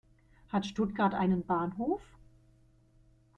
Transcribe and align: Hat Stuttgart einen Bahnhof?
Hat 0.49 0.65
Stuttgart 0.65 1.13
einen 1.13 1.45
Bahnhof? 1.45 2.01